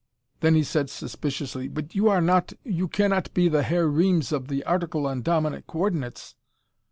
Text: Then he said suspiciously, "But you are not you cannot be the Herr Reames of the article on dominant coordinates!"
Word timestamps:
Then 0.39 0.55
he 0.55 0.63
said 0.63 0.89
suspiciously, 0.89 1.67
"But 1.67 1.93
you 1.93 2.09
are 2.09 2.21
not 2.21 2.53
you 2.63 2.87
cannot 2.87 3.31
be 3.35 3.47
the 3.47 3.61
Herr 3.61 3.85
Reames 3.87 4.31
of 4.31 4.47
the 4.47 4.63
article 4.63 5.05
on 5.05 5.21
dominant 5.21 5.67
coordinates!" 5.67 6.33